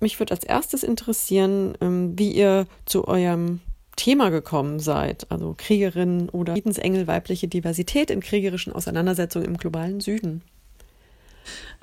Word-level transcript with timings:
mich 0.00 0.18
würde 0.18 0.34
als 0.34 0.44
erstes 0.44 0.82
interessieren, 0.82 1.74
ähm, 1.80 2.18
wie 2.18 2.32
ihr 2.32 2.66
zu 2.86 3.06
eurem 3.06 3.60
Thema 3.96 4.30
gekommen 4.30 4.78
seid, 4.78 5.26
also 5.30 5.54
Kriegerinnen 5.58 6.28
oder 6.28 6.52
Friedensengel, 6.52 7.06
weibliche 7.06 7.48
Diversität 7.48 8.10
in 8.10 8.20
kriegerischen 8.20 8.72
Auseinandersetzungen 8.72 9.46
im 9.46 9.56
globalen 9.56 10.00
Süden. 10.00 10.42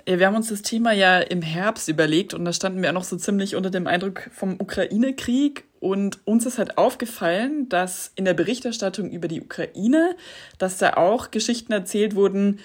Wir 0.07 0.27
haben 0.27 0.35
uns 0.35 0.49
das 0.49 0.61
Thema 0.61 0.91
ja 0.91 1.19
im 1.19 1.41
Herbst 1.41 1.89
überlegt 1.89 2.33
und 2.35 2.45
da 2.45 2.53
standen 2.53 2.81
wir 2.81 2.89
auch 2.89 2.93
noch 2.93 3.03
so 3.03 3.17
ziemlich 3.17 3.55
unter 3.55 3.71
dem 3.71 3.87
Eindruck 3.87 4.29
vom 4.31 4.53
Ukraine-Krieg 4.59 5.65
und 5.79 6.19
uns 6.25 6.45
ist 6.45 6.57
halt 6.59 6.77
aufgefallen, 6.77 7.67
dass 7.69 8.11
in 8.15 8.25
der 8.25 8.35
Berichterstattung 8.35 9.09
über 9.09 9.27
die 9.27 9.41
Ukraine, 9.41 10.15
dass 10.59 10.77
da 10.77 10.93
auch 10.93 11.31
Geschichten 11.31 11.73
erzählt 11.73 12.15
wurden 12.15 12.59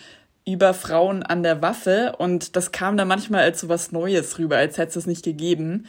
über 0.53 0.75
Frauen 0.75 1.23
an 1.23 1.43
der 1.43 1.63
Waffe 1.63 2.15
und 2.19 2.57
das 2.57 2.73
kam 2.73 2.97
da 2.97 3.05
manchmal 3.05 3.43
als 3.43 3.61
so 3.61 3.69
was 3.69 3.93
Neues 3.93 4.39
rüber, 4.39 4.57
als 4.57 4.79
hätte 4.79 4.91
es 4.91 4.97
es 4.97 5.07
nicht 5.07 5.25
gegeben. 5.25 5.87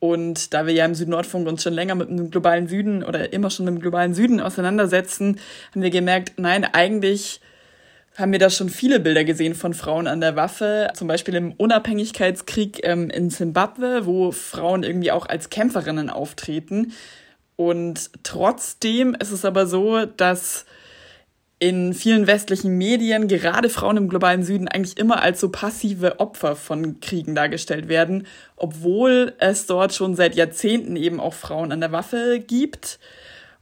Und 0.00 0.54
da 0.54 0.66
wir 0.66 0.74
ja 0.74 0.84
im 0.84 0.94
Südnordfunk 0.94 1.48
uns 1.48 1.62
schon 1.62 1.72
länger 1.72 1.96
mit 1.96 2.08
dem 2.08 2.30
globalen 2.30 2.68
Süden 2.68 3.02
oder 3.02 3.32
immer 3.32 3.50
schon 3.50 3.64
mit 3.64 3.74
dem 3.74 3.80
globalen 3.80 4.14
Süden 4.14 4.40
auseinandersetzen, 4.40 5.40
haben 5.72 5.82
wir 5.82 5.90
gemerkt, 5.90 6.34
nein, 6.36 6.64
eigentlich 6.64 7.40
haben 8.16 8.32
wir 8.32 8.38
da 8.38 8.50
schon 8.50 8.68
viele 8.68 9.00
Bilder 9.00 9.24
gesehen 9.24 9.54
von 9.54 9.74
Frauen 9.74 10.06
an 10.08 10.20
der 10.20 10.34
Waffe. 10.36 10.90
Zum 10.94 11.06
Beispiel 11.06 11.34
im 11.34 11.52
Unabhängigkeitskrieg 11.52 12.80
ähm, 12.82 13.10
in 13.10 13.30
Zimbabwe, 13.30 14.06
wo 14.06 14.32
Frauen 14.32 14.82
irgendwie 14.82 15.12
auch 15.12 15.26
als 15.26 15.50
Kämpferinnen 15.50 16.10
auftreten. 16.10 16.92
Und 17.54 18.10
trotzdem 18.24 19.14
ist 19.14 19.30
es 19.30 19.44
aber 19.44 19.66
so, 19.66 20.04
dass 20.04 20.64
in 21.60 21.92
vielen 21.92 22.26
westlichen 22.26 22.78
Medien 22.78 23.26
gerade 23.26 23.68
Frauen 23.68 23.96
im 23.96 24.08
globalen 24.08 24.44
Süden 24.44 24.68
eigentlich 24.68 24.96
immer 24.96 25.22
als 25.22 25.40
so 25.40 25.48
passive 25.48 26.20
Opfer 26.20 26.54
von 26.54 27.00
Kriegen 27.00 27.34
dargestellt 27.34 27.88
werden, 27.88 28.26
obwohl 28.56 29.34
es 29.38 29.66
dort 29.66 29.92
schon 29.92 30.14
seit 30.14 30.36
Jahrzehnten 30.36 30.94
eben 30.94 31.18
auch 31.18 31.34
Frauen 31.34 31.72
an 31.72 31.80
der 31.80 31.90
Waffe 31.90 32.38
gibt. 32.38 33.00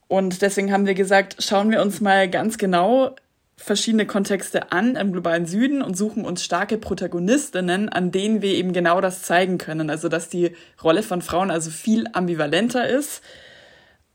Und 0.08 0.42
deswegen 0.42 0.72
haben 0.72 0.86
wir 0.86 0.94
gesagt, 0.94 1.36
schauen 1.42 1.70
wir 1.70 1.80
uns 1.80 2.00
mal 2.00 2.28
ganz 2.28 2.58
genau 2.58 3.16
verschiedene 3.56 4.06
Kontexte 4.06 4.70
an 4.72 4.96
im 4.96 5.12
globalen 5.12 5.46
Süden 5.46 5.80
und 5.80 5.96
suchen 5.96 6.26
uns 6.26 6.44
starke 6.44 6.76
Protagonistinnen, 6.76 7.88
an 7.88 8.12
denen 8.12 8.42
wir 8.42 8.52
eben 8.52 8.74
genau 8.74 9.00
das 9.00 9.22
zeigen 9.22 9.56
können. 9.56 9.88
Also 9.88 10.10
dass 10.10 10.28
die 10.28 10.54
Rolle 10.84 11.02
von 11.02 11.22
Frauen 11.22 11.50
also 11.50 11.70
viel 11.70 12.04
ambivalenter 12.12 12.86
ist 12.86 13.22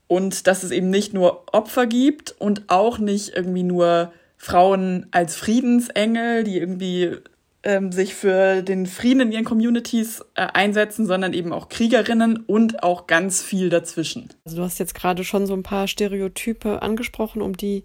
und 0.06 0.46
dass 0.46 0.62
es 0.62 0.70
eben 0.70 0.90
nicht 0.90 1.14
nur 1.14 1.44
Opfer 1.52 1.86
gibt 1.86 2.34
und 2.38 2.64
auch 2.68 2.98
nicht 2.98 3.34
irgendwie 3.34 3.62
nur 3.62 4.12
Frauen 4.36 5.06
als 5.10 5.36
Friedensengel, 5.36 6.44
die 6.44 6.58
irgendwie 6.58 7.16
ähm, 7.62 7.92
sich 7.92 8.14
für 8.14 8.62
den 8.62 8.86
Frieden 8.86 9.20
in 9.20 9.32
ihren 9.32 9.44
Communities 9.44 10.24
äh, 10.34 10.48
einsetzen, 10.52 11.06
sondern 11.06 11.32
eben 11.32 11.52
auch 11.52 11.68
Kriegerinnen 11.68 12.38
und 12.38 12.82
auch 12.82 13.06
ganz 13.06 13.42
viel 13.42 13.70
dazwischen. 13.70 14.28
Also 14.44 14.56
du 14.56 14.62
hast 14.64 14.78
jetzt 14.78 14.94
gerade 14.94 15.24
schon 15.24 15.46
so 15.46 15.54
ein 15.54 15.62
paar 15.62 15.86
Stereotype 15.86 16.82
angesprochen, 16.82 17.40
um 17.40 17.56
die 17.56 17.84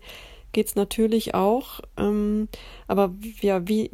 geht 0.54 0.68
es 0.68 0.76
natürlich 0.76 1.36
auch. 1.36 1.82
Ähm, 1.98 2.48
aber 2.88 3.14
ja, 3.42 3.68
wie, 3.68 3.92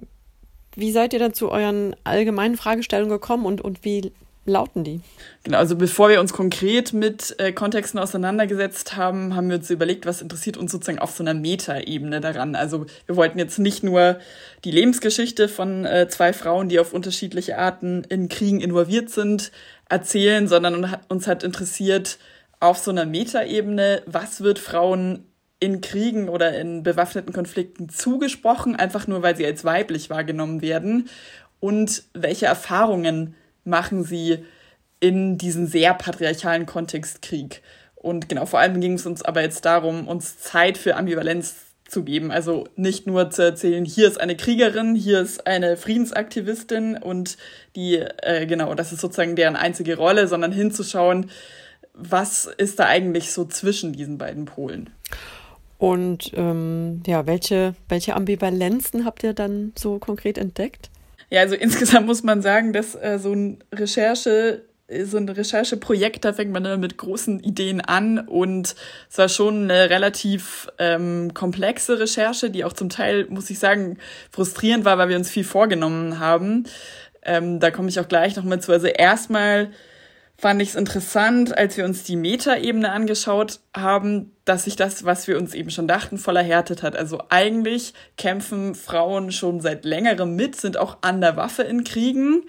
wie 0.76 0.92
seid 0.92 1.14
ihr 1.14 1.20
dann 1.20 1.34
zu 1.34 1.52
euren 1.52 1.96
allgemeinen 2.04 2.56
Fragestellungen 2.56 3.12
gekommen 3.12 3.46
und, 3.46 3.62
und 3.62 3.84
wie 3.84 4.14
lauten 4.46 4.84
die? 4.84 5.02
Genau, 5.44 5.58
also 5.58 5.76
bevor 5.76 6.10
wir 6.10 6.20
uns 6.20 6.34
konkret 6.34 6.94
mit 6.94 7.36
äh, 7.40 7.52
Kontexten 7.52 8.00
auseinandergesetzt 8.00 8.96
haben, 8.96 9.36
haben 9.36 9.50
wir 9.50 9.58
uns 9.58 9.70
überlegt, 9.70 10.06
was 10.06 10.22
interessiert 10.22 10.58
uns 10.58 10.72
sozusagen 10.72 11.00
auf 11.00 11.12
so 11.12 11.24
einer 11.24 11.34
Metaebene 11.34 12.20
daran. 12.20 12.56
Also 12.56 12.86
wir 13.06 13.16
wollten 13.16 13.40
jetzt 13.40 13.60
nicht 13.60 13.84
nur 13.84 14.20
die 14.66 14.72
Lebensgeschichte 14.72 15.48
von 15.48 15.86
äh, 15.86 16.08
zwei 16.10 16.34
Frauen, 16.34 16.70
die 16.70 16.80
auf 16.80 16.94
unterschiedliche 16.94 17.58
Arten 17.58 18.04
in 18.10 18.30
Kriegen 18.30 18.60
involviert 18.60 19.10
sind, 19.10 19.52
erzählen, 19.90 20.48
sondern 20.48 20.98
uns 21.08 21.28
hat 21.28 21.44
interessiert 21.44 22.18
auf 22.60 22.78
so 22.78 22.92
einer 22.92 23.06
Metaebene, 23.06 24.04
was 24.06 24.42
wird 24.42 24.60
Frauen 24.60 25.26
in 25.60 25.80
Kriegen 25.80 26.28
oder 26.28 26.58
in 26.58 26.84
bewaffneten 26.84 27.34
Konflikten 27.34 27.88
zugesprochen, 27.88 28.76
einfach 28.76 29.08
nur 29.08 29.22
weil 29.22 29.38
sie 29.38 29.46
als 29.46 29.64
weiblich 29.64 30.10
wahrgenommen 30.10 30.62
werden 30.62 31.08
und 31.62 32.04
welche 32.14 32.48
Erfahrungen 32.48 33.36
machen 33.64 34.04
sie 34.04 34.46
in 35.00 35.38
diesen 35.38 35.68
sehr 35.68 35.94
patriarchalen 35.94 36.66
Kontext 36.66 37.22
Krieg. 37.22 37.62
Und 37.96 38.30
genau, 38.30 38.46
vor 38.46 38.60
allem 38.60 38.82
ging 38.82 38.94
es 38.94 39.06
uns 39.06 39.22
aber 39.22 39.42
jetzt 39.42 39.66
darum, 39.66 40.08
uns 40.08 40.38
Zeit 40.38 40.78
für 40.78 40.96
Ambivalenz 40.96 41.56
zu 41.88 42.04
geben. 42.04 42.32
Also 42.32 42.68
nicht 42.76 43.08
nur 43.08 43.30
zu 43.30 43.44
erzählen, 43.44 43.86
hier 43.86 44.08
ist 44.08 44.20
eine 44.20 44.36
Kriegerin, 44.36 44.96
hier 44.96 45.22
ist 45.22 45.48
eine 45.48 45.78
Friedensaktivistin 45.78 46.98
und 46.98 47.38
die, 47.76 47.96
äh, 47.98 48.46
genau, 48.46 48.74
das 48.76 48.92
ist 48.92 49.02
sozusagen 49.02 49.36
deren 49.36 49.56
einzige 49.56 49.98
Rolle, 49.98 50.28
sondern 50.28 50.52
hinzuschauen, 50.52 51.30
was 51.94 52.46
ist 52.46 52.80
da 52.80 52.86
eigentlich 52.86 53.32
so 53.32 53.46
zwischen 53.46 53.94
diesen 53.94 54.18
beiden 54.18 54.46
Polen. 54.46 54.90
Und 55.78 56.32
ähm, 56.36 57.04
ja, 57.06 57.28
welche, 57.28 57.76
welche 57.90 58.16
Ambivalenzen 58.16 59.06
habt 59.06 59.24
ihr 59.24 59.34
dann 59.34 59.74
so 59.78 60.00
konkret 60.00 60.38
entdeckt? 60.38 60.90
Ja, 61.34 61.42
also 61.42 61.56
insgesamt 61.56 62.06
muss 62.06 62.22
man 62.22 62.44
sagen, 62.44 62.74
dass 62.74 62.94
äh, 62.94 63.18
so 63.18 63.34
ein 63.34 63.64
Recherche 63.74 64.62
so 65.06 65.18
ein 65.18 65.28
Rechercheprojekt, 65.28 66.24
da 66.26 66.34
fängt 66.34 66.52
man 66.52 66.66
immer 66.66 66.78
mit 66.78 66.98
großen 66.98 67.40
Ideen 67.40 67.82
an 67.82 68.20
und 68.20 68.76
es 69.10 69.18
war 69.18 69.30
schon 69.30 69.64
eine 69.64 69.90
relativ 69.90 70.68
ähm, 70.78 71.34
komplexe 71.34 72.00
Recherche, 72.00 72.52
die 72.52 72.64
auch 72.64 72.74
zum 72.74 72.90
Teil, 72.90 73.26
muss 73.30 73.50
ich 73.50 73.58
sagen, 73.58 73.98
frustrierend 74.30 74.86
war, 74.86 75.00
weil 75.00 75.10
wir 75.10 75.16
uns 75.16 75.32
viel 75.32 75.46
vorgenommen 75.46 76.20
haben. 76.20 76.66
Ähm, 77.24 77.60
da 77.60 77.72
komme 77.72 77.90
ich 77.90 78.00
auch 78.00 78.08
gleich 78.08 78.36
noch 78.36 78.44
mal 78.44 78.60
zu. 78.60 78.72
Also 78.72 78.86
erstmal 78.88 79.72
fand 80.44 80.62
ich 80.62 80.70
es 80.70 80.76
interessant, 80.76 81.58
als 81.58 81.78
wir 81.78 81.86
uns 81.86 82.04
die 82.04 82.18
Metaebene 82.18 82.92
angeschaut 82.92 83.62
haben, 83.74 84.36
dass 84.44 84.66
sich 84.66 84.76
das, 84.76 85.06
was 85.06 85.26
wir 85.30 85.38
uns 85.38 85.54
eben 85.54 85.70
schon 85.70 85.88
dachten, 85.88 86.18
voll 86.18 86.36
erhärtet 86.36 86.84
hat. 86.84 86.98
Also 86.98 87.24
eigentlich 87.30 87.94
kämpfen 88.18 88.76
Frauen 88.76 89.32
schon 89.32 89.62
seit 89.62 89.86
längerem 89.86 90.36
mit, 90.36 90.58
sind 90.58 90.76
auch 90.76 90.98
an 91.00 91.22
der 91.22 91.38
Waffe 91.38 91.64
in 91.64 91.86
Kriegen 91.86 92.44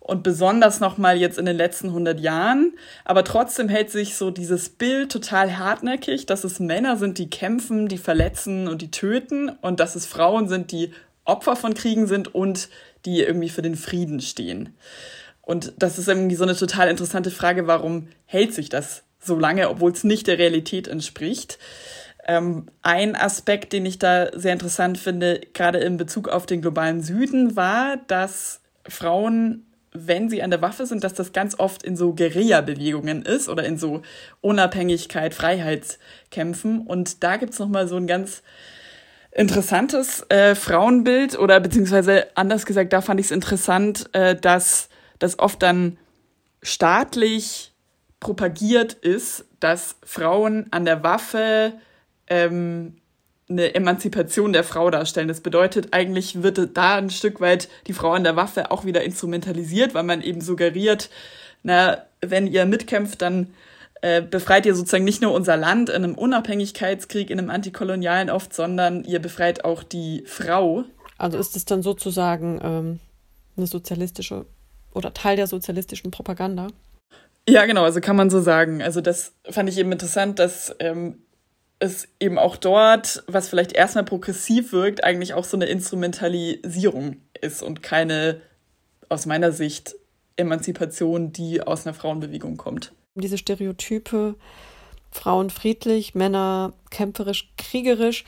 und 0.00 0.24
besonders 0.24 0.80
nochmal 0.80 1.18
jetzt 1.18 1.38
in 1.38 1.46
den 1.46 1.56
letzten 1.56 1.90
100 1.90 2.18
Jahren. 2.18 2.72
Aber 3.04 3.22
trotzdem 3.22 3.68
hält 3.68 3.92
sich 3.92 4.16
so 4.16 4.32
dieses 4.32 4.68
Bild 4.68 5.12
total 5.12 5.56
hartnäckig, 5.56 6.26
dass 6.26 6.42
es 6.42 6.58
Männer 6.58 6.96
sind, 6.96 7.16
die 7.16 7.30
kämpfen, 7.30 7.86
die 7.86 7.98
verletzen 7.98 8.66
und 8.66 8.82
die 8.82 8.90
töten 8.90 9.50
und 9.60 9.78
dass 9.78 9.94
es 9.94 10.04
Frauen 10.04 10.48
sind, 10.48 10.72
die 10.72 10.90
Opfer 11.24 11.54
von 11.54 11.74
Kriegen 11.74 12.08
sind 12.08 12.34
und 12.34 12.68
die 13.04 13.20
irgendwie 13.20 13.50
für 13.50 13.62
den 13.62 13.76
Frieden 13.76 14.20
stehen. 14.20 14.74
Und 15.46 15.74
das 15.78 15.96
ist 15.96 16.08
irgendwie 16.08 16.34
so 16.34 16.42
eine 16.42 16.56
total 16.56 16.88
interessante 16.88 17.30
Frage, 17.30 17.68
warum 17.68 18.08
hält 18.24 18.52
sich 18.52 18.68
das 18.68 19.04
so 19.20 19.38
lange, 19.38 19.70
obwohl 19.70 19.92
es 19.92 20.02
nicht 20.02 20.26
der 20.26 20.38
Realität 20.38 20.88
entspricht? 20.88 21.60
Ähm, 22.26 22.66
ein 22.82 23.14
Aspekt, 23.14 23.72
den 23.72 23.86
ich 23.86 24.00
da 24.00 24.36
sehr 24.36 24.52
interessant 24.52 24.98
finde, 24.98 25.40
gerade 25.54 25.78
in 25.78 25.98
Bezug 25.98 26.28
auf 26.28 26.46
den 26.46 26.62
globalen 26.62 27.00
Süden, 27.00 27.54
war, 27.54 27.96
dass 28.08 28.60
Frauen, 28.88 29.64
wenn 29.92 30.28
sie 30.28 30.42
an 30.42 30.50
der 30.50 30.62
Waffe 30.62 30.84
sind, 30.84 31.04
dass 31.04 31.14
das 31.14 31.32
ganz 31.32 31.56
oft 31.60 31.84
in 31.84 31.96
so 31.96 32.12
Guerilla-Bewegungen 32.12 33.22
ist 33.22 33.48
oder 33.48 33.62
in 33.62 33.78
so 33.78 34.02
Unabhängigkeit, 34.40 35.32
Freiheitskämpfen. 35.32 36.80
Und 36.80 37.22
da 37.22 37.36
gibt's 37.36 37.60
noch 37.60 37.68
mal 37.68 37.86
so 37.86 37.96
ein 37.96 38.08
ganz 38.08 38.42
interessantes 39.30 40.26
äh, 40.28 40.56
Frauenbild 40.56 41.38
oder 41.38 41.60
beziehungsweise 41.60 42.26
anders 42.34 42.66
gesagt, 42.66 42.92
da 42.92 43.00
fand 43.00 43.20
ich 43.20 43.26
es 43.26 43.32
interessant, 43.32 44.12
äh, 44.12 44.34
dass 44.34 44.88
dass 45.18 45.38
oft 45.38 45.62
dann 45.62 45.98
staatlich 46.62 47.72
propagiert 48.20 48.92
ist, 48.92 49.44
dass 49.60 49.96
Frauen 50.02 50.66
an 50.70 50.84
der 50.84 51.02
Waffe 51.02 51.74
ähm, 52.28 52.96
eine 53.48 53.74
Emanzipation 53.74 54.52
der 54.52 54.64
Frau 54.64 54.90
darstellen. 54.90 55.28
Das 55.28 55.40
bedeutet, 55.40 55.88
eigentlich 55.92 56.42
wird 56.42 56.76
da 56.76 56.96
ein 56.96 57.10
Stück 57.10 57.40
weit 57.40 57.68
die 57.86 57.92
Frau 57.92 58.12
an 58.12 58.24
der 58.24 58.36
Waffe 58.36 58.70
auch 58.70 58.84
wieder 58.84 59.04
instrumentalisiert, 59.04 59.94
weil 59.94 60.02
man 60.02 60.22
eben 60.22 60.40
suggeriert, 60.40 61.10
na, 61.62 61.98
wenn 62.20 62.46
ihr 62.46 62.66
mitkämpft, 62.66 63.22
dann 63.22 63.54
äh, 64.02 64.22
befreit 64.22 64.66
ihr 64.66 64.74
sozusagen 64.74 65.04
nicht 65.04 65.22
nur 65.22 65.32
unser 65.32 65.56
Land 65.56 65.88
in 65.88 66.02
einem 66.02 66.14
Unabhängigkeitskrieg, 66.16 67.30
in 67.30 67.38
einem 67.38 67.50
antikolonialen 67.50 68.30
oft, 68.30 68.52
sondern 68.52 69.04
ihr 69.04 69.20
befreit 69.20 69.64
auch 69.64 69.82
die 69.82 70.24
Frau. 70.26 70.84
Also 71.18 71.38
ist 71.38 71.56
es 71.56 71.64
dann 71.64 71.82
sozusagen 71.82 72.60
ähm, 72.62 73.00
eine 73.56 73.66
sozialistische 73.66 74.46
oder 74.96 75.14
Teil 75.14 75.36
der 75.36 75.46
sozialistischen 75.46 76.10
Propaganda. 76.10 76.68
Ja, 77.48 77.64
genau, 77.66 77.84
also 77.84 78.00
kann 78.00 78.16
man 78.16 78.30
so 78.30 78.40
sagen. 78.40 78.82
Also 78.82 79.00
das 79.00 79.34
fand 79.48 79.68
ich 79.68 79.78
eben 79.78 79.92
interessant, 79.92 80.38
dass 80.40 80.74
ähm, 80.80 81.18
es 81.78 82.08
eben 82.18 82.38
auch 82.38 82.56
dort, 82.56 83.22
was 83.28 83.48
vielleicht 83.48 83.72
erstmal 83.72 84.04
progressiv 84.04 84.72
wirkt, 84.72 85.04
eigentlich 85.04 85.34
auch 85.34 85.44
so 85.44 85.56
eine 85.56 85.66
Instrumentalisierung 85.66 87.18
ist 87.40 87.62
und 87.62 87.82
keine, 87.82 88.40
aus 89.08 89.26
meiner 89.26 89.52
Sicht, 89.52 89.94
Emanzipation, 90.36 91.32
die 91.32 91.62
aus 91.62 91.86
einer 91.86 91.94
Frauenbewegung 91.94 92.56
kommt. 92.56 92.92
Diese 93.14 93.38
Stereotype, 93.38 94.34
Frauen 95.10 95.48
friedlich, 95.50 96.14
Männer 96.14 96.74
kämpferisch, 96.90 97.52
kriegerisch, 97.56 98.24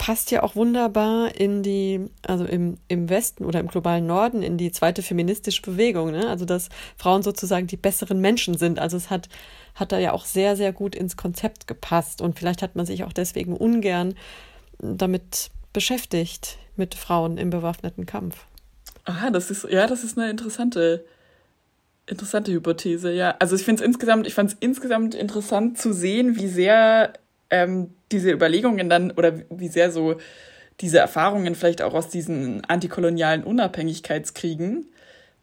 passt 0.00 0.30
ja 0.30 0.42
auch 0.42 0.56
wunderbar 0.56 1.34
in 1.36 1.62
die, 1.62 2.08
also 2.26 2.46
im, 2.46 2.78
im 2.88 3.10
Westen 3.10 3.44
oder 3.44 3.60
im 3.60 3.68
globalen 3.68 4.06
Norden, 4.06 4.42
in 4.42 4.56
die 4.56 4.72
zweite 4.72 5.02
feministische 5.02 5.60
Bewegung, 5.60 6.10
ne? 6.10 6.26
Also 6.26 6.46
dass 6.46 6.70
Frauen 6.96 7.22
sozusagen 7.22 7.66
die 7.66 7.76
besseren 7.76 8.18
Menschen 8.18 8.56
sind. 8.56 8.78
Also 8.78 8.96
es 8.96 9.10
hat, 9.10 9.28
hat 9.74 9.92
da 9.92 9.98
ja 9.98 10.12
auch 10.12 10.24
sehr, 10.24 10.56
sehr 10.56 10.72
gut 10.72 10.94
ins 10.94 11.18
Konzept 11.18 11.66
gepasst. 11.66 12.22
Und 12.22 12.38
vielleicht 12.38 12.62
hat 12.62 12.76
man 12.76 12.86
sich 12.86 13.04
auch 13.04 13.12
deswegen 13.12 13.54
ungern 13.54 14.14
damit 14.78 15.50
beschäftigt, 15.74 16.56
mit 16.76 16.94
Frauen 16.94 17.36
im 17.36 17.50
bewaffneten 17.50 18.06
Kampf. 18.06 18.46
Aha, 19.04 19.28
das 19.28 19.50
ist, 19.50 19.66
ja, 19.68 19.86
das 19.86 20.02
ist 20.02 20.16
eine 20.16 20.30
interessante, 20.30 21.04
interessante 22.06 22.52
Hypothese, 22.52 23.12
ja. 23.12 23.36
Also 23.38 23.54
ich 23.54 23.64
finde 23.64 23.82
es 23.82 23.86
insgesamt, 23.86 24.26
ich 24.26 24.32
fand 24.32 24.52
es 24.52 24.56
insgesamt 24.60 25.14
interessant 25.14 25.76
zu 25.76 25.92
sehen, 25.92 26.36
wie 26.36 26.48
sehr 26.48 27.12
ähm, 27.50 27.94
diese 28.12 28.30
Überlegungen 28.30 28.88
dann 28.88 29.10
oder 29.12 29.40
wie 29.50 29.68
sehr 29.68 29.90
so 29.90 30.16
diese 30.80 30.98
Erfahrungen 30.98 31.54
vielleicht 31.54 31.82
auch 31.82 31.94
aus 31.94 32.08
diesen 32.08 32.64
antikolonialen 32.64 33.44
Unabhängigkeitskriegen, 33.44 34.86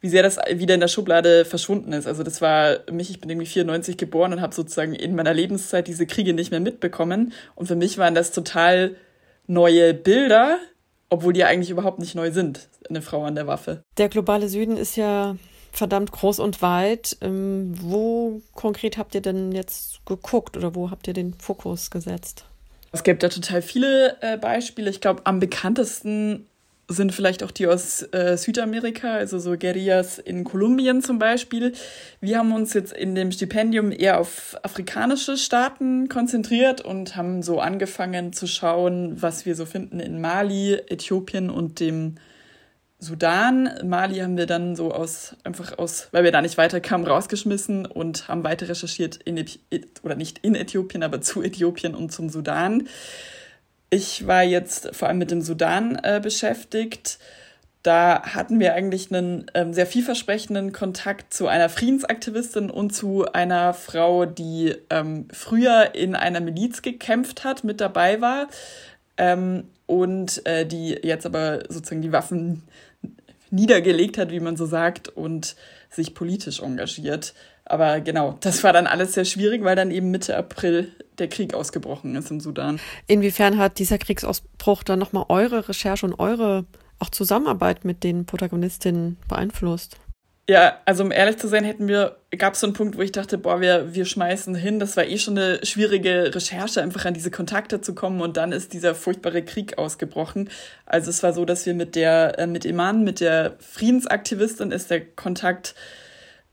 wie 0.00 0.08
sehr 0.08 0.22
das 0.22 0.38
wieder 0.54 0.74
in 0.74 0.80
der 0.80 0.88
Schublade 0.88 1.44
verschwunden 1.44 1.92
ist. 1.92 2.06
Also 2.06 2.22
das 2.22 2.40
war 2.40 2.78
mich, 2.90 3.10
ich 3.10 3.20
bin 3.20 3.30
irgendwie 3.30 3.46
94 3.46 3.96
geboren 3.96 4.32
und 4.32 4.40
habe 4.40 4.54
sozusagen 4.54 4.94
in 4.94 5.14
meiner 5.14 5.34
Lebenszeit 5.34 5.86
diese 5.86 6.06
Kriege 6.06 6.34
nicht 6.34 6.50
mehr 6.50 6.60
mitbekommen. 6.60 7.32
Und 7.54 7.66
für 7.66 7.76
mich 7.76 7.98
waren 7.98 8.14
das 8.14 8.32
total 8.32 8.96
neue 9.46 9.94
Bilder, 9.94 10.58
obwohl 11.08 11.32
die 11.32 11.44
eigentlich 11.44 11.70
überhaupt 11.70 11.98
nicht 11.98 12.14
neu 12.14 12.30
sind, 12.30 12.68
eine 12.88 13.02
Frau 13.02 13.24
an 13.24 13.34
der 13.34 13.46
Waffe. 13.46 13.82
Der 13.96 14.08
globale 14.08 14.48
Süden 14.48 14.76
ist 14.76 14.96
ja 14.96 15.36
verdammt 15.78 16.12
groß 16.12 16.40
und 16.40 16.60
weit. 16.60 17.16
Ähm, 17.20 17.72
wo 17.80 18.42
konkret 18.54 18.98
habt 18.98 19.14
ihr 19.14 19.22
denn 19.22 19.52
jetzt 19.52 20.04
geguckt 20.04 20.56
oder 20.56 20.74
wo 20.74 20.90
habt 20.90 21.06
ihr 21.08 21.14
den 21.14 21.34
Fokus 21.34 21.90
gesetzt? 21.90 22.44
Es 22.92 23.02
gibt 23.02 23.22
da 23.22 23.28
total 23.28 23.62
viele 23.62 24.16
äh, 24.20 24.36
Beispiele. 24.36 24.90
Ich 24.90 25.00
glaube, 25.00 25.22
am 25.24 25.40
bekanntesten 25.40 26.46
sind 26.90 27.12
vielleicht 27.12 27.42
auch 27.42 27.50
die 27.50 27.66
aus 27.66 28.02
äh, 28.12 28.36
Südamerika, 28.38 29.12
also 29.12 29.38
so 29.38 29.56
Guerillas 29.58 30.18
in 30.18 30.42
Kolumbien 30.44 31.02
zum 31.02 31.18
Beispiel. 31.18 31.72
Wir 32.22 32.38
haben 32.38 32.52
uns 32.52 32.72
jetzt 32.72 32.94
in 32.94 33.14
dem 33.14 33.30
Stipendium 33.30 33.92
eher 33.92 34.18
auf 34.18 34.56
afrikanische 34.62 35.36
Staaten 35.36 36.08
konzentriert 36.08 36.80
und 36.80 37.14
haben 37.14 37.42
so 37.42 37.60
angefangen 37.60 38.32
zu 38.32 38.46
schauen, 38.46 39.20
was 39.20 39.44
wir 39.44 39.54
so 39.54 39.66
finden 39.66 40.00
in 40.00 40.20
Mali, 40.22 40.74
Äthiopien 40.88 41.50
und 41.50 41.78
dem 41.78 42.14
Sudan. 42.98 43.70
Mali 43.84 44.18
haben 44.18 44.36
wir 44.36 44.46
dann 44.46 44.74
so 44.74 44.92
aus, 44.92 45.36
einfach 45.44 45.78
aus, 45.78 46.08
weil 46.10 46.24
wir 46.24 46.32
da 46.32 46.42
nicht 46.42 46.58
weiterkamen, 46.58 47.06
rausgeschmissen 47.06 47.86
und 47.86 48.28
haben 48.28 48.44
weiter 48.44 48.68
recherchiert 48.68 49.16
in, 49.16 49.44
oder 50.02 50.16
nicht 50.16 50.38
in 50.38 50.54
Äthiopien, 50.54 51.02
aber 51.02 51.20
zu 51.20 51.42
Äthiopien 51.42 51.94
und 51.94 52.12
zum 52.12 52.28
Sudan. 52.28 52.88
Ich 53.90 54.26
war 54.26 54.42
jetzt 54.42 54.94
vor 54.94 55.08
allem 55.08 55.18
mit 55.18 55.30
dem 55.30 55.42
Sudan 55.42 55.98
äh, 56.02 56.20
beschäftigt. 56.22 57.18
Da 57.84 58.22
hatten 58.22 58.58
wir 58.58 58.74
eigentlich 58.74 59.12
einen 59.12 59.48
ähm, 59.54 59.72
sehr 59.72 59.86
vielversprechenden 59.86 60.72
Kontakt 60.72 61.32
zu 61.32 61.46
einer 61.46 61.68
Friedensaktivistin 61.68 62.68
und 62.68 62.90
zu 62.90 63.32
einer 63.32 63.72
Frau, 63.72 64.26
die 64.26 64.74
ähm, 64.90 65.28
früher 65.32 65.94
in 65.94 66.16
einer 66.16 66.40
Miliz 66.40 66.82
gekämpft 66.82 67.44
hat, 67.44 67.62
mit 67.62 67.80
dabei 67.80 68.20
war 68.20 68.48
ähm, 69.18 69.64
und 69.88 70.46
äh, 70.46 70.66
die 70.66 70.90
jetzt 71.02 71.26
aber 71.26 71.64
sozusagen 71.68 72.02
die 72.02 72.12
Waffen 72.12 72.62
niedergelegt 73.50 74.18
hat, 74.18 74.30
wie 74.30 74.38
man 74.38 74.56
so 74.56 74.66
sagt, 74.66 75.08
und 75.08 75.56
sich 75.90 76.14
politisch 76.14 76.60
engagiert. 76.60 77.32
Aber 77.64 78.00
genau, 78.00 78.36
das 78.40 78.62
war 78.62 78.72
dann 78.72 78.86
alles 78.86 79.14
sehr 79.14 79.24
schwierig, 79.24 79.64
weil 79.64 79.76
dann 79.76 79.90
eben 79.90 80.10
Mitte 80.10 80.36
April 80.36 80.92
der 81.18 81.28
Krieg 81.28 81.54
ausgebrochen 81.54 82.14
ist 82.16 82.30
im 82.30 82.38
Sudan. 82.38 82.78
Inwiefern 83.06 83.58
hat 83.58 83.78
dieser 83.78 83.98
Kriegsausbruch 83.98 84.82
dann 84.82 84.98
nochmal 84.98 85.24
eure 85.28 85.68
Recherche 85.68 86.04
und 86.04 86.20
eure 86.20 86.66
auch 86.98 87.10
Zusammenarbeit 87.10 87.84
mit 87.84 88.04
den 88.04 88.26
Protagonistinnen 88.26 89.16
beeinflusst? 89.26 89.96
Ja, 90.50 90.78
also 90.86 91.04
um 91.04 91.12
ehrlich 91.12 91.36
zu 91.36 91.46
sein, 91.46 91.62
hätten 91.62 91.88
wir, 91.88 92.16
gab 92.38 92.54
es 92.54 92.60
so 92.60 92.66
einen 92.66 92.72
Punkt, 92.72 92.96
wo 92.96 93.02
ich 93.02 93.12
dachte, 93.12 93.36
boah, 93.36 93.60
wir, 93.60 93.94
wir 93.94 94.06
schmeißen 94.06 94.54
hin. 94.54 94.78
Das 94.78 94.96
war 94.96 95.04
eh 95.04 95.18
schon 95.18 95.36
eine 95.36 95.64
schwierige 95.66 96.34
Recherche, 96.34 96.80
einfach 96.80 97.04
an 97.04 97.12
diese 97.12 97.30
Kontakte 97.30 97.82
zu 97.82 97.94
kommen. 97.94 98.22
Und 98.22 98.38
dann 98.38 98.52
ist 98.52 98.72
dieser 98.72 98.94
furchtbare 98.94 99.42
Krieg 99.42 99.76
ausgebrochen. 99.76 100.48
Also 100.86 101.10
es 101.10 101.22
war 101.22 101.34
so, 101.34 101.44
dass 101.44 101.66
wir 101.66 101.74
mit 101.74 101.94
der, 101.94 102.38
äh, 102.38 102.46
mit 102.46 102.64
Iman, 102.64 103.04
mit 103.04 103.20
der 103.20 103.56
Friedensaktivistin, 103.60 104.70
ist 104.70 104.90
der 104.90 105.04
Kontakt 105.04 105.74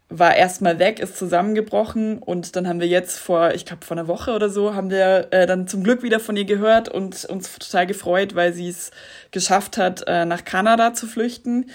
war 0.10 0.36
erstmal 0.36 0.78
weg, 0.78 1.00
ist 1.00 1.18
zusammengebrochen 1.18 2.20
und 2.20 2.56
dann 2.56 2.68
haben 2.68 2.80
wir 2.80 2.88
jetzt 2.88 3.18
vor, 3.18 3.56
ich 3.56 3.66
glaube 3.66 3.84
vor 3.84 3.98
einer 3.98 4.08
Woche 4.08 4.34
oder 4.34 4.50
so, 4.50 4.76
haben 4.76 4.92
wir 4.92 5.30
äh, 5.32 5.48
dann 5.48 5.68
zum 5.68 5.84
Glück 5.84 6.04
wieder 6.04 6.20
von 6.20 6.38
ihr 6.38 6.46
gehört 6.46 6.90
und 6.90 7.26
uns 7.26 7.58
total 7.58 7.88
gefreut, 7.88 8.36
weil 8.36 8.54
sie 8.54 8.70
es 8.70 8.92
geschafft 9.32 9.78
hat, 9.78 10.04
äh, 10.06 10.26
nach 10.26 10.46
Kanada 10.46 10.94
zu 10.94 11.08
flüchten. 11.08 11.72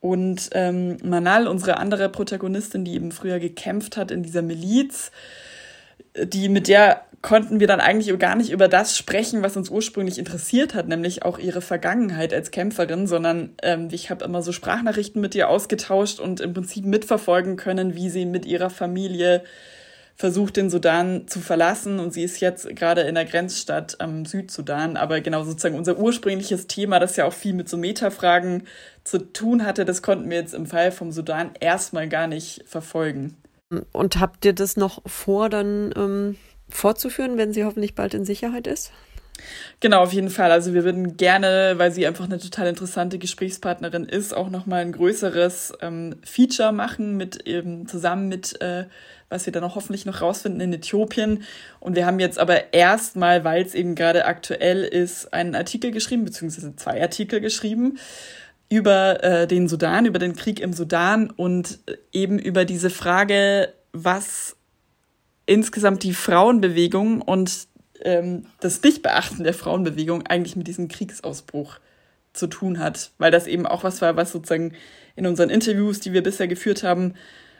Und 0.00 0.50
ähm, 0.52 0.96
Manal, 1.02 1.46
unsere 1.46 1.76
andere 1.76 2.08
Protagonistin, 2.08 2.84
die 2.84 2.94
eben 2.94 3.12
früher 3.12 3.38
gekämpft 3.38 3.96
hat 3.96 4.10
in 4.10 4.22
dieser 4.22 4.42
Miliz, 4.42 5.10
die 6.16 6.48
mit 6.48 6.68
der 6.68 7.04
konnten 7.22 7.60
wir 7.60 7.66
dann 7.66 7.80
eigentlich 7.80 8.18
gar 8.18 8.34
nicht 8.34 8.50
über 8.50 8.66
das 8.66 8.96
sprechen, 8.96 9.42
was 9.42 9.56
uns 9.56 9.68
ursprünglich 9.68 10.18
interessiert 10.18 10.74
hat, 10.74 10.88
nämlich 10.88 11.22
auch 11.22 11.38
ihre 11.38 11.60
Vergangenheit 11.60 12.32
als 12.32 12.50
Kämpferin, 12.50 13.06
sondern 13.06 13.50
ähm, 13.62 13.88
ich 13.92 14.08
habe 14.10 14.24
immer 14.24 14.42
so 14.42 14.52
Sprachnachrichten 14.52 15.20
mit 15.20 15.34
ihr 15.34 15.50
ausgetauscht 15.50 16.18
und 16.18 16.40
im 16.40 16.54
Prinzip 16.54 16.86
mitverfolgen 16.86 17.56
können, 17.56 17.94
wie 17.94 18.08
sie 18.08 18.24
mit 18.24 18.46
ihrer 18.46 18.70
Familie 18.70 19.44
versucht, 20.20 20.58
den 20.58 20.68
Sudan 20.68 21.26
zu 21.28 21.40
verlassen 21.40 21.98
und 21.98 22.12
sie 22.12 22.22
ist 22.22 22.40
jetzt 22.40 22.68
gerade 22.76 23.00
in 23.00 23.14
der 23.14 23.24
Grenzstadt 23.24 24.02
am 24.02 24.26
Südsudan. 24.26 24.98
Aber 24.98 25.22
genau 25.22 25.44
sozusagen 25.44 25.78
unser 25.78 25.98
ursprüngliches 25.98 26.66
Thema, 26.66 26.98
das 27.00 27.16
ja 27.16 27.24
auch 27.24 27.32
viel 27.32 27.54
mit 27.54 27.70
so 27.70 27.78
Metafragen 27.78 28.64
zu 29.02 29.32
tun 29.32 29.64
hatte, 29.64 29.86
das 29.86 30.02
konnten 30.02 30.28
wir 30.28 30.36
jetzt 30.36 30.52
im 30.52 30.66
Fall 30.66 30.92
vom 30.92 31.10
Sudan 31.10 31.52
erstmal 31.58 32.06
gar 32.06 32.26
nicht 32.26 32.62
verfolgen. 32.66 33.38
Und 33.92 34.20
habt 34.20 34.44
ihr 34.44 34.52
das 34.52 34.76
noch 34.76 35.00
vor, 35.06 35.48
dann 35.48 35.94
ähm, 35.96 36.36
fortzuführen, 36.68 37.38
wenn 37.38 37.54
sie 37.54 37.64
hoffentlich 37.64 37.94
bald 37.94 38.12
in 38.12 38.26
Sicherheit 38.26 38.66
ist? 38.66 38.92
Genau, 39.80 40.02
auf 40.02 40.12
jeden 40.12 40.30
Fall. 40.30 40.50
Also 40.50 40.74
wir 40.74 40.84
würden 40.84 41.16
gerne, 41.16 41.74
weil 41.76 41.92
sie 41.92 42.06
einfach 42.06 42.24
eine 42.24 42.38
total 42.38 42.68
interessante 42.68 43.18
Gesprächspartnerin 43.18 44.04
ist, 44.04 44.34
auch 44.34 44.50
nochmal 44.50 44.82
ein 44.82 44.92
größeres 44.92 45.74
ähm, 45.80 46.16
Feature 46.24 46.72
machen 46.72 47.16
mit 47.16 47.46
eben 47.46 47.86
zusammen 47.86 48.28
mit 48.28 48.60
äh, 48.60 48.84
was 49.30 49.46
wir 49.46 49.52
dann 49.52 49.64
auch 49.64 49.76
hoffentlich 49.76 50.04
noch 50.04 50.20
rausfinden 50.20 50.60
in 50.60 50.72
Äthiopien. 50.72 51.44
Und 51.78 51.96
wir 51.96 52.04
haben 52.04 52.18
jetzt 52.18 52.38
aber 52.38 52.74
erstmal, 52.74 53.44
weil 53.44 53.64
es 53.64 53.74
eben 53.74 53.94
gerade 53.94 54.26
aktuell 54.26 54.82
ist, 54.82 55.32
einen 55.32 55.54
Artikel 55.54 55.92
geschrieben, 55.92 56.24
beziehungsweise 56.24 56.76
zwei 56.76 57.00
Artikel 57.00 57.40
geschrieben 57.40 57.98
über 58.68 59.22
äh, 59.24 59.46
den 59.46 59.68
Sudan, 59.68 60.04
über 60.04 60.18
den 60.18 60.36
Krieg 60.36 60.60
im 60.60 60.72
Sudan 60.72 61.30
und 61.30 61.78
eben 62.12 62.38
über 62.38 62.64
diese 62.64 62.90
Frage, 62.90 63.72
was 63.92 64.56
insgesamt 65.46 66.04
die 66.04 66.14
Frauenbewegung 66.14 67.20
und 67.22 67.66
ähm, 68.02 68.46
das 68.60 68.82
Nichtbeachten 68.82 69.44
der 69.44 69.54
Frauenbewegung 69.54 70.26
eigentlich 70.26 70.56
mit 70.56 70.66
diesem 70.66 70.88
Kriegsausbruch 70.88 71.78
zu 72.32 72.46
tun 72.46 72.78
hat. 72.78 73.10
Weil 73.18 73.30
das 73.30 73.46
eben 73.46 73.66
auch 73.66 73.84
was 73.84 74.00
war, 74.02 74.16
was 74.16 74.32
sozusagen 74.32 74.72
in 75.16 75.26
unseren 75.26 75.50
Interviews, 75.50 76.00
die 76.00 76.12
wir 76.12 76.22
bisher 76.22 76.48
geführt 76.48 76.82
haben, 76.82 77.14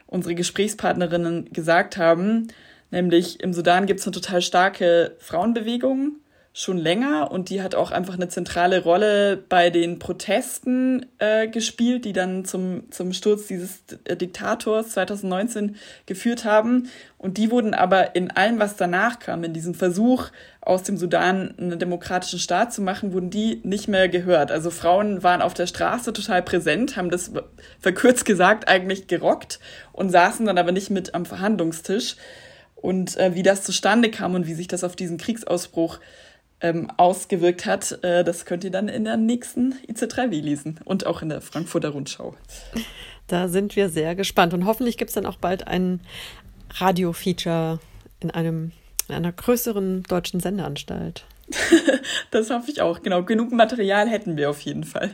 unsere 0.07 0.35
Gesprächspartnerinnen 0.35 1.53
gesagt 1.53 1.97
haben. 1.97 2.49
Nämlich 2.91 3.41
im 3.41 3.53
Sudan 3.53 3.87
gibt 3.87 4.01
es 4.01 4.07
eine 4.07 4.15
total 4.15 4.43
starke 4.43 5.17
Frauenbewegung 5.19 6.17
schon 6.61 6.77
länger 6.77 7.31
und 7.31 7.49
die 7.49 7.63
hat 7.63 7.75
auch 7.75 7.91
einfach 7.91 8.15
eine 8.15 8.29
zentrale 8.29 8.83
Rolle 8.83 9.39
bei 9.49 9.71
den 9.71 9.99
Protesten 9.99 11.07
äh, 11.19 11.49
gespielt, 11.49 12.05
die 12.05 12.13
dann 12.13 12.45
zum, 12.45 12.91
zum 12.91 13.15
Sturz 13.15 13.47
dieses 13.47 13.83
Diktators 13.87 14.91
2019 14.91 15.77
geführt 16.05 16.45
haben. 16.45 16.91
Und 17.17 17.39
die 17.39 17.51
wurden 17.51 17.73
aber 17.73 18.15
in 18.15 18.31
allem, 18.31 18.59
was 18.59 18.77
danach 18.77 19.21
kam, 19.21 19.43
in 19.43 19.55
diesem 19.55 19.75
Versuch, 19.75 20.29
aus 20.61 20.83
dem 20.83 20.99
Sudan 20.99 21.55
einen 21.57 21.79
demokratischen 21.79 22.39
Staat 22.39 22.75
zu 22.75 22.83
machen, 22.83 23.15
wurden 23.15 23.31
die 23.31 23.61
nicht 23.63 23.89
mehr 23.89 24.11
gehört. 24.11 24.53
Also 24.53 24.71
Frauen 24.71 25.23
waren 25.23 25.41
auf 25.41 25.55
der 25.55 25.67
Straße 25.67 26.13
total 26.13 26.43
präsent, 26.43 26.97
haben 26.97 27.11
das 27.11 27.33
verkürzt 27.79 28.27
gesagt 28.27 28.69
eigentlich 28.69 29.07
gerockt 29.07 29.61
und 29.93 30.11
saßen 30.11 30.45
dann 30.45 30.59
aber 30.59 30.73
nicht 30.73 30.91
mit 30.91 31.15
am 31.15 31.25
Verhandlungstisch. 31.25 32.17
Und 32.75 33.17
äh, 33.19 33.35
wie 33.35 33.43
das 33.43 33.63
zustande 33.63 34.11
kam 34.11 34.35
und 34.35 34.47
wie 34.47 34.55
sich 34.55 34.69
das 34.69 34.85
auf 34.85 34.97
diesen 34.97 35.19
Kriegsausbruch 35.19 36.01
ähm, 36.61 36.91
ausgewirkt 36.97 37.67
hat, 37.67 38.03
äh, 38.03 38.25
das 38.25 38.45
könnt 38.45 38.65
ihr 38.65 38.71
dann 38.71 38.89
in 38.89 39.05
der 39.05 39.17
nächsten 39.17 39.75
IC3W 39.89 40.41
lesen 40.41 40.81
und 40.85 41.07
auch 41.07 41.23
in 41.23 41.29
der 41.29 41.41
Frankfurter 41.41 41.91
Rundschau. 41.91 42.35
Da 43.27 43.49
sind 43.49 43.77
wir 43.77 43.89
sehr 43.89 44.15
gespannt 44.15 44.55
und 44.55 44.67
hoffentlich 44.67 44.99
gibt 44.99 45.11
es 45.11 45.15
dann 45.15 45.27
auch 45.27 45.37
bald 45.37 45.67
ein 45.67 46.01
Radio-Feature 46.75 47.79
in 48.21 48.31
einem 48.31 48.73
in 49.09 49.17
einer 49.17 49.33
größeren 49.33 50.05
deutschen 50.05 50.41
Sendeanstalt. 50.41 51.25
das 52.31 52.51
hoffe 52.51 52.71
ich 52.71 52.81
auch. 52.81 53.03
Genau, 53.03 53.25
genug 53.25 53.51
Material 53.51 54.09
hätten 54.09 54.37
wir 54.37 54.51
auf 54.51 54.61
jeden 54.61 54.85
Fall. 54.85 55.11